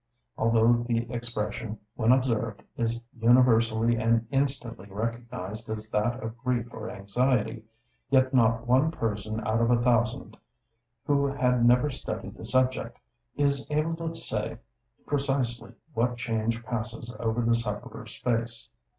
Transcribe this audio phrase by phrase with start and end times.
[0.35, 6.89] Although the expression, when observed, is universally and instantly recognized as that of grief or
[6.89, 7.65] anxiety,
[8.09, 10.37] yet not one person out of a thousand
[11.05, 12.97] who has never studied the subject,
[13.35, 14.57] is able to say
[15.05, 18.69] precisely what change passes over the sufferer's face.